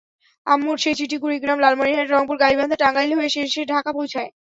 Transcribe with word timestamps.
আম্মুর 0.47 0.77
সেই 0.77 0.95
চিঠি 0.99 1.17
কুড়িগ্রাম, 1.21 1.57
লালমনিরহাট, 1.61 2.07
রংপুর, 2.09 2.37
গাইবান্ধা, 2.39 2.77
টাঙ্গাইল 2.79 3.11
হয়ে 3.17 3.33
শেষে 3.35 3.61
ঢাকা 3.71 3.91
পৌঁছায়। 3.97 4.29